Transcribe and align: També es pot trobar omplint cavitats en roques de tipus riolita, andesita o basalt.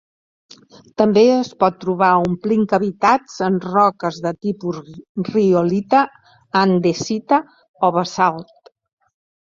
També 1.01 1.23
es 1.33 1.51
pot 1.63 1.77
trobar 1.83 2.07
omplint 2.29 2.65
cavitats 2.73 3.37
en 3.49 3.61
roques 3.67 4.19
de 4.25 4.33
tipus 4.49 4.83
riolita, 5.31 6.05
andesita 6.67 7.45
o 7.91 7.97
basalt. 8.01 8.55